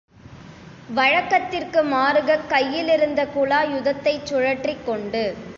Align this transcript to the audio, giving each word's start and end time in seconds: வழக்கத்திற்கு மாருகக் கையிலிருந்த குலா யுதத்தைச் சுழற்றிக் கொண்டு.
வழக்கத்திற்கு 0.89 1.83
மாருகக் 1.83 2.47
கையிலிருந்த 2.47 3.27
குலா 3.35 3.61
யுதத்தைச் 3.73 4.25
சுழற்றிக் 4.25 4.85
கொண்டு. 4.85 5.35